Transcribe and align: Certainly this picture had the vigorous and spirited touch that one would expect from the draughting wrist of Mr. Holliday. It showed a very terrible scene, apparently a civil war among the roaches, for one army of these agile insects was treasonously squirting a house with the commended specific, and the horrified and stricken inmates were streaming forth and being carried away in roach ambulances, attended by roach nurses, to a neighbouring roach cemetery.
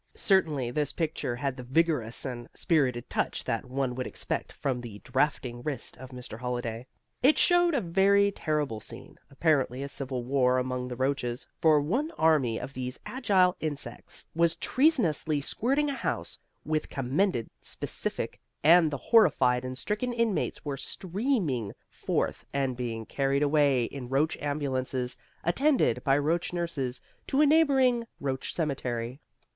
Certainly 0.15 0.71
this 0.71 0.93
picture 0.93 1.35
had 1.35 1.55
the 1.57 1.61
vigorous 1.61 2.25
and 2.25 2.49
spirited 2.55 3.07
touch 3.07 3.43
that 3.43 3.65
one 3.65 3.93
would 3.93 4.07
expect 4.07 4.51
from 4.51 4.81
the 4.81 4.97
draughting 5.03 5.61
wrist 5.61 5.95
of 5.97 6.09
Mr. 6.09 6.39
Holliday. 6.39 6.87
It 7.21 7.37
showed 7.37 7.75
a 7.75 7.81
very 7.81 8.31
terrible 8.31 8.79
scene, 8.79 9.19
apparently 9.29 9.83
a 9.83 9.87
civil 9.87 10.23
war 10.23 10.57
among 10.57 10.87
the 10.87 10.95
roaches, 10.95 11.45
for 11.61 11.79
one 11.79 12.09
army 12.17 12.59
of 12.59 12.73
these 12.73 12.99
agile 13.05 13.55
insects 13.59 14.25
was 14.33 14.55
treasonously 14.55 15.39
squirting 15.39 15.91
a 15.91 15.93
house 15.93 16.35
with 16.65 16.81
the 16.81 16.87
commended 16.87 17.47
specific, 17.61 18.39
and 18.63 18.89
the 18.89 18.97
horrified 18.97 19.63
and 19.63 19.77
stricken 19.77 20.13
inmates 20.13 20.65
were 20.65 20.77
streaming 20.77 21.73
forth 21.91 22.43
and 22.55 22.75
being 22.75 23.05
carried 23.05 23.43
away 23.43 23.83
in 23.83 24.09
roach 24.09 24.35
ambulances, 24.37 25.15
attended 25.43 26.03
by 26.03 26.17
roach 26.17 26.53
nurses, 26.53 27.01
to 27.27 27.39
a 27.41 27.45
neighbouring 27.45 28.07
roach 28.19 28.55
cemetery. 28.55 29.21